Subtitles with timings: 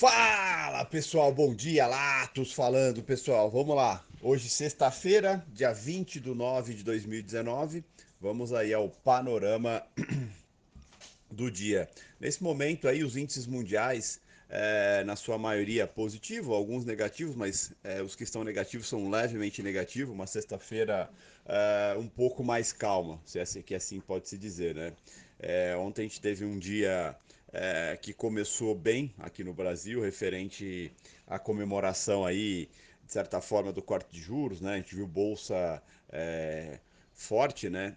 [0.00, 4.02] Fala pessoal, bom dia, Latos falando pessoal, vamos lá.
[4.22, 7.84] Hoje, sexta-feira, dia 20 de 9 de 2019,
[8.18, 9.82] vamos aí ao panorama
[11.30, 11.86] do dia.
[12.18, 18.00] Nesse momento aí, os índices mundiais, é, na sua maioria positivo, alguns negativos, mas é,
[18.00, 20.14] os que estão negativos são levemente negativos.
[20.14, 21.10] Uma sexta-feira
[21.44, 24.94] é, um pouco mais calma, se é assim, que assim pode se dizer, né?
[25.38, 27.14] É, ontem a gente teve um dia
[27.52, 30.92] é, que começou bem aqui no Brasil, referente
[31.26, 32.68] à comemoração aí,
[33.04, 34.74] de certa forma, do corte de juros, né?
[34.74, 36.78] A gente viu bolsa é,
[37.12, 37.96] forte, né?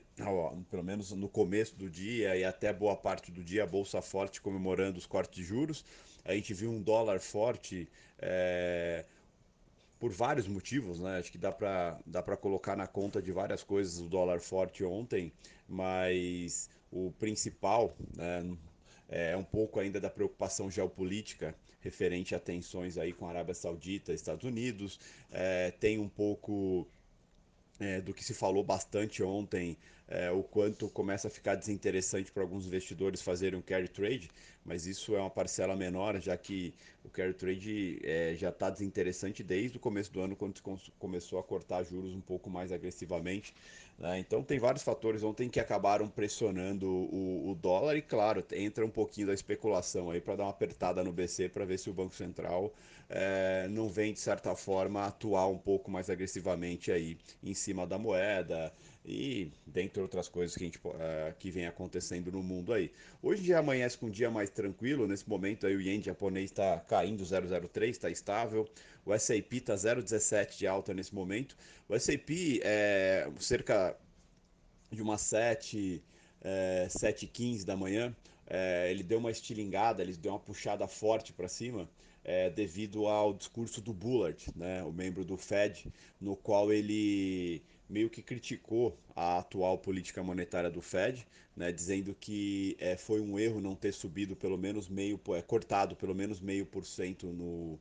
[0.70, 4.41] Pelo menos no começo do dia e até boa parte do dia, a bolsa forte
[4.41, 5.85] comemorando os cortes de juros.
[6.25, 7.88] A gente viu um dólar forte.
[8.20, 9.05] É,
[9.99, 11.17] por vários motivos, né?
[11.17, 14.83] Acho que dá para dá para colocar na conta de várias coisas o dólar forte
[14.83, 15.31] ontem,
[15.66, 18.44] mas o principal, né,
[19.16, 24.12] é um pouco ainda da preocupação geopolítica referente a tensões aí com a Arábia Saudita,
[24.12, 26.88] Estados Unidos, é, tem um pouco
[27.80, 32.41] é, do que se falou bastante ontem, é, o quanto começa a ficar desinteressante para
[32.41, 34.31] alguns investidores fazerem um carry trade,
[34.66, 39.44] mas isso é uma parcela menor, já que o carry trade é, já está desinteressante
[39.44, 40.61] desde o começo do ano, quando
[40.97, 43.53] começou a cortar juros um pouco mais agressivamente.
[43.97, 44.19] Né?
[44.19, 48.89] Então tem vários fatores ontem que acabaram pressionando o, o dólar e claro, entra um
[48.89, 52.16] pouquinho da especulação aí para dar uma apertada no BC para ver se o Banco
[52.16, 52.73] Central
[53.09, 57.97] é, não vem de certa forma atuar um pouco mais agressivamente aí em cima da
[57.97, 58.73] moeda
[59.06, 60.92] e dentre outras coisas que, a gente, uh,
[61.38, 62.92] que vem acontecendo no mundo aí.
[63.22, 66.80] Hoje já amanhece com um dia mais tranquilo, nesse momento aí o ien japonês está
[66.80, 68.68] caindo 0,03, está estável,
[69.06, 71.58] o S&P está 0,17 de alta nesse momento,
[71.90, 73.98] o S&P é cerca
[74.90, 76.02] de umas 7,
[76.42, 78.16] é, 7h15 da manhã,
[78.48, 81.90] é, ele deu uma estilingada, ele deu uma puxada forte para cima,
[82.24, 88.09] é, devido ao discurso do Bullard, né, o membro do Fed, no qual ele meio
[88.09, 91.25] que criticou a atual política monetária do Fed,
[91.56, 95.96] né, dizendo que é, foi um erro não ter subido pelo menos meio, é, cortado
[95.96, 97.80] pelo menos meio por cento no,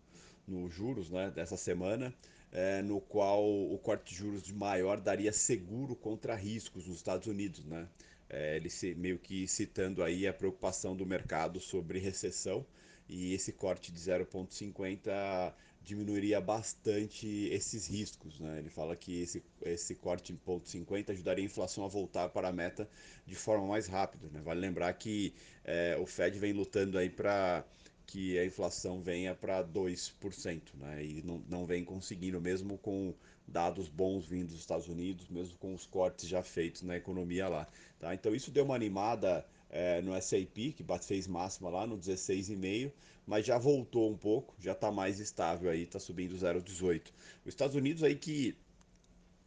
[0.69, 2.15] juros né, dessa semana,
[2.50, 7.26] é, no qual o corte de juros de maior daria seguro contra riscos nos Estados
[7.26, 7.88] Unidos, né?
[8.28, 12.65] É, ele se, meio que citando aí a preocupação do mercado sobre recessão
[13.08, 15.52] e esse corte de 0,50
[15.84, 18.38] diminuiria bastante esses riscos.
[18.38, 18.58] Né?
[18.58, 22.52] Ele fala que esse, esse corte em 0,50 ajudaria a inflação a voltar para a
[22.52, 22.88] meta
[23.26, 24.28] de forma mais rápida.
[24.30, 24.40] Né?
[24.42, 27.64] Vale lembrar que é, o Fed vem lutando aí para
[28.06, 31.04] que a inflação venha para 2%, né?
[31.04, 33.14] e não, não vem conseguindo, mesmo com
[33.46, 37.66] dados bons vindo dos Estados Unidos, mesmo com os cortes já feitos na economia lá.
[37.98, 38.14] Tá?
[38.14, 42.93] Então isso deu uma animada é, no S&P, que fez máxima lá no 16,5,
[43.27, 47.06] mas já voltou um pouco, já está mais estável aí, está subindo 0,18.
[47.44, 48.55] Os Estados Unidos aí que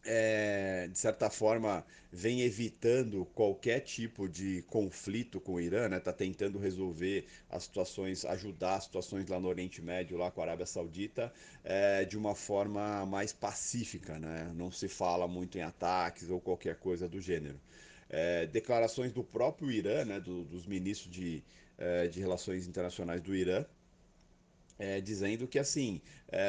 [0.06, 6.00] é, de certa forma, vem evitando qualquer tipo de conflito com o Irã, né?
[6.00, 10.44] Tá tentando resolver as situações, ajudar as situações lá no Oriente Médio, lá com a
[10.46, 11.34] Arábia Saudita,
[11.64, 14.52] é, de uma forma mais pacífica, né?
[14.56, 17.60] Não se fala muito em ataques ou qualquer coisa do gênero
[18.10, 21.44] é, declarações do próprio Irã, né, do, dos ministros de,
[22.12, 23.66] de Relações Internacionais do Irã,
[25.04, 26.02] dizendo que assim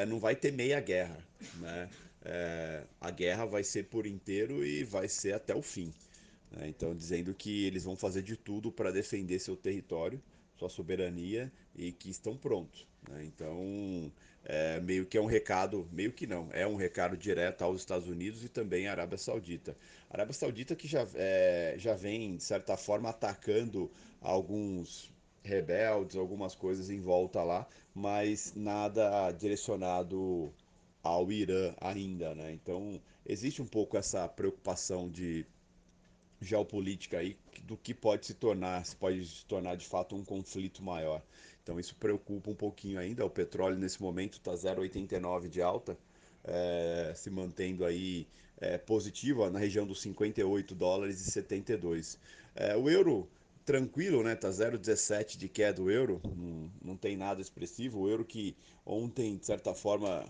[0.09, 1.19] não vai ter meia guerra,
[1.57, 1.89] né?
[2.29, 5.93] É, a guerra vai ser por inteiro e vai ser até o fim.
[6.51, 6.67] Né?
[6.69, 10.21] Então dizendo que eles vão fazer de tudo para defender seu território,
[10.57, 12.85] sua soberania e que estão prontos.
[13.09, 13.25] Né?
[13.27, 14.13] Então
[14.45, 18.09] é, meio que é um recado, meio que não, é um recado direto aos Estados
[18.09, 19.77] Unidos e também à Arábia Saudita.
[20.11, 23.89] A Arábia Saudita que já, é, já vem, de certa forma, atacando
[24.21, 25.13] alguns
[25.45, 30.53] rebeldes, algumas coisas em volta lá, mas nada direcionado
[31.07, 32.53] ao Irã ainda, né?
[32.53, 35.47] Então existe um pouco essa preocupação de
[36.41, 40.83] geopolítica aí do que pode se tornar, se pode se tornar de fato um conflito
[40.83, 41.23] maior.
[41.63, 43.25] Então isso preocupa um pouquinho ainda.
[43.25, 45.99] O petróleo nesse momento está 0,89 de alta,
[46.45, 48.27] é, se mantendo aí
[48.59, 52.19] é, positiva na região dos 58 dólares e 72.
[52.55, 53.29] É, o euro
[53.65, 54.37] tranquilo, né?
[54.37, 58.01] Tá 0,17 de queda do euro, não, não tem nada expressivo.
[58.01, 60.25] O euro que ontem, de certa forma,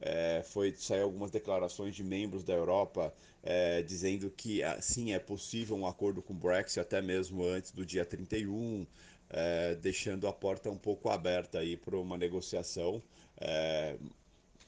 [0.00, 5.76] é, foi saiu algumas declarações de membros da Europa é, dizendo que sim é possível
[5.76, 8.86] um acordo com o Brexit até mesmo antes do dia 31,
[9.30, 13.02] é, deixando a porta um pouco aberta aí para uma negociação,
[13.38, 13.96] é,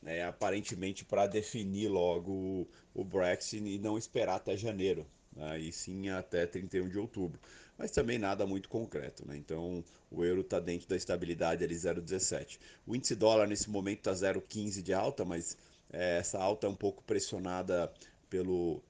[0.06, 6.08] é, aparentemente para definir logo o, Brexit e não esperar até janeiro, né, e sim
[6.08, 7.40] até 31 de outubro.
[7.78, 9.26] Mas também nada muito concreto.
[9.26, 9.36] Né?
[9.36, 12.58] Então o euro está dentro da estabilidade ali 0,17.
[12.84, 15.56] O índice dólar nesse momento está 0,15 de alta, mas
[15.92, 17.90] é, essa alta é um pouco pressionada
[18.28, 18.82] pelo,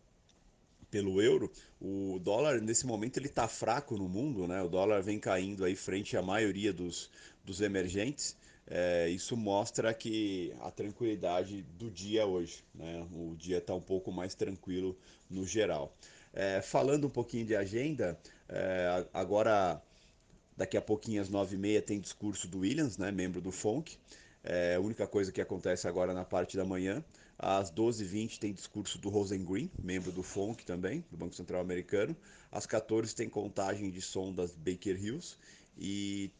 [0.90, 1.52] pelo euro.
[1.81, 4.62] O dólar nesse momento ele está fraco no mundo, né?
[4.62, 7.11] O dólar vem caindo aí frente à maioria dos,
[7.44, 8.37] dos emergentes.
[8.70, 13.06] É, isso mostra que a tranquilidade do dia hoje, né?
[13.12, 14.96] O dia está um pouco mais tranquilo
[15.29, 15.94] no geral.
[16.33, 19.83] É, falando um pouquinho de agenda, é, agora
[20.57, 23.11] daqui a pouquinho às nove e meia tem discurso do Williams, né?
[23.11, 23.97] Membro do FONC.
[24.43, 27.05] É a única coisa que acontece agora na parte da manhã.
[27.39, 32.17] Às 12h20 tem discurso do Rosengreen, membro do FONC também, do Banco Central Americano.
[32.51, 35.37] Às 14 tem contagem de som das Baker Hills.
[35.77, 36.33] E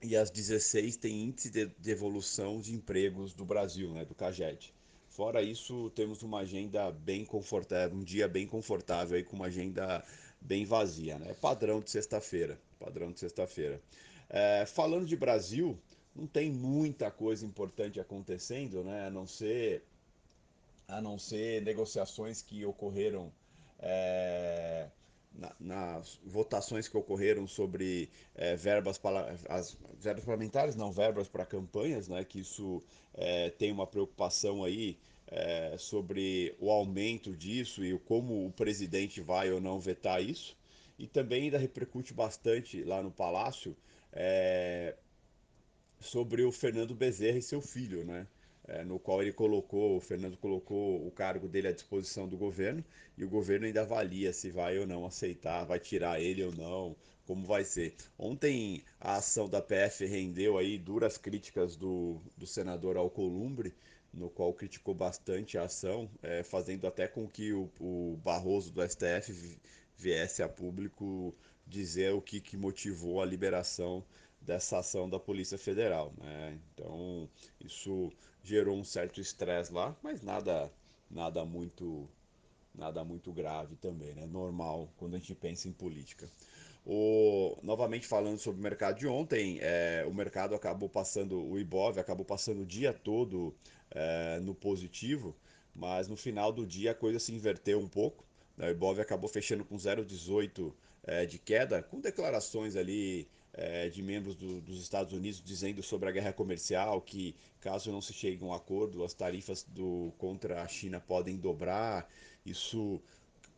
[0.00, 4.72] e às 16 tem índice de, de evolução de empregos do Brasil, né, do CAGED.
[5.18, 10.04] Fora isso, temos uma agenda bem confortável, um dia bem confortável aí com uma agenda
[10.40, 11.34] bem vazia, né?
[11.40, 13.82] Padrão de sexta-feira, padrão de sexta-feira.
[14.30, 15.76] É, falando de Brasil,
[16.14, 19.08] não tem muita coisa importante acontecendo, né?
[19.08, 19.82] A não ser,
[20.86, 23.32] a não ser negociações que ocorreram
[23.80, 24.88] é,
[25.38, 31.46] na, nas votações que ocorreram sobre é, verbas para as verbas parlamentares, não verbas para
[31.46, 32.24] campanhas, né?
[32.24, 32.82] Que isso
[33.14, 34.98] é, tem uma preocupação aí
[35.28, 40.56] é, sobre o aumento disso e como o presidente vai ou não vetar isso.
[40.98, 43.76] E também ainda repercute bastante lá no Palácio
[46.00, 48.26] sobre o Fernando Bezerra e seu filho, né?
[48.68, 52.84] É, no qual ele colocou, o Fernando colocou o cargo dele à disposição do governo
[53.16, 56.94] e o governo ainda avalia se vai ou não aceitar, vai tirar ele ou não,
[57.26, 57.94] como vai ser.
[58.18, 63.74] Ontem a ação da PF rendeu aí duras críticas do, do senador Alcolumbre,
[64.12, 68.86] no qual criticou bastante a ação, é, fazendo até com que o, o Barroso do
[68.86, 69.58] STF
[69.96, 71.34] viesse a público
[71.66, 74.04] dizer o que, que motivou a liberação
[74.48, 76.10] dessa ação da Polícia Federal.
[76.16, 76.58] Né?
[76.72, 77.28] Então,
[77.60, 78.10] isso
[78.42, 80.72] gerou um certo estresse lá, mas nada,
[81.10, 82.08] nada muito
[82.74, 84.24] nada muito grave também, né?
[84.24, 86.30] Normal quando a gente pensa em política.
[86.86, 91.98] O, novamente falando sobre o mercado de ontem, é, o mercado acabou passando, o Ibov
[91.98, 93.54] acabou passando o dia todo
[93.90, 95.36] é, no positivo,
[95.74, 98.24] mas no final do dia a coisa se inverteu um pouco.
[98.56, 98.68] Né?
[98.68, 100.72] O Ibov acabou fechando com 0,18
[101.02, 106.08] é, de queda, com declarações ali é, de membros do, dos Estados Unidos dizendo sobre
[106.08, 110.62] a guerra comercial, que caso não se chegue a um acordo, as tarifas do, contra
[110.62, 112.08] a China podem dobrar.
[112.44, 113.00] Isso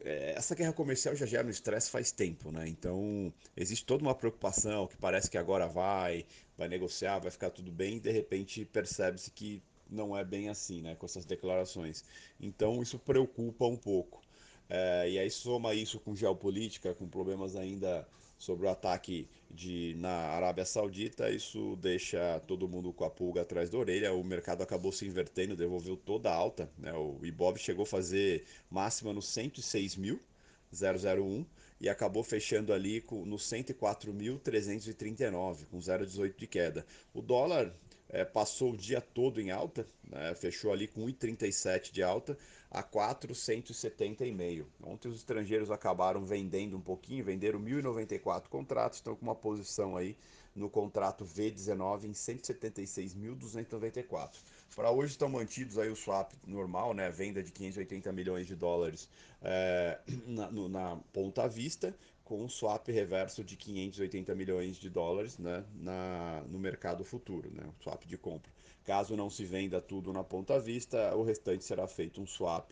[0.03, 2.67] é, essa guerra comercial já gera um estresse faz tempo, né?
[2.67, 6.25] Então existe toda uma preocupação que parece que agora vai,
[6.57, 10.81] vai negociar, vai ficar tudo bem, e de repente percebe-se que não é bem assim,
[10.81, 10.95] né?
[10.95, 12.05] Com essas declarações.
[12.41, 14.23] Então isso preocupa um pouco.
[14.71, 18.07] É, e aí soma isso com geopolítica, com problemas ainda
[18.39, 23.69] sobre o ataque de, na Arábia Saudita, isso deixa todo mundo com a pulga atrás
[23.69, 24.15] da orelha.
[24.15, 26.71] O mercado acabou se invertendo, devolveu toda a alta.
[26.79, 26.93] Né?
[26.95, 31.45] O Ibov chegou a fazer máxima no 106.001
[31.81, 36.87] e acabou fechando ali no 104.339, com 0,18 de queda.
[37.13, 37.75] O dólar
[38.09, 40.33] é, passou o dia todo em alta, né?
[40.35, 42.39] fechou ali com 1,37 de alta
[42.71, 44.67] a 470,5.
[44.83, 50.17] Ontem os estrangeiros acabaram vendendo um pouquinho, venderam 1.094 contratos, estão com uma posição aí
[50.55, 54.37] no contrato V19 em 176.294.
[54.75, 59.09] Para hoje estão mantidos aí o swap normal, né, venda de 580 milhões de dólares
[59.43, 61.95] é, na, no, na ponta à vista,
[62.31, 67.65] com um swap reverso de 580 milhões de dólares né, na, no mercado futuro, né,
[67.83, 68.49] swap de compra.
[68.85, 72.71] Caso não se venda tudo na ponta vista, o restante será feito um swap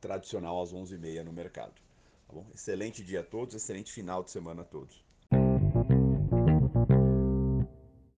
[0.00, 1.74] tradicional às 11h30 no mercado.
[2.28, 5.07] Tá excelente dia a todos, excelente final de semana a todos.